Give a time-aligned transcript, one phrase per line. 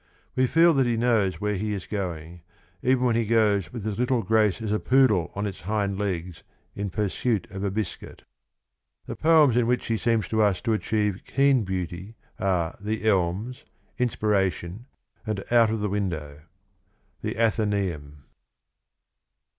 [0.35, 2.41] We feel that he knows where he is going,
[2.81, 6.41] even when he goes with as little grace as a poodle on its hind legs
[6.73, 8.23] in pursuit of a biscuit.
[9.05, 13.63] The poems in which he seems to us to achieve keen beauty are The Elms,
[13.99, 14.87] Inspiration,
[15.23, 16.41] and Out of the Window.—
[17.21, 18.23] The Athenceum.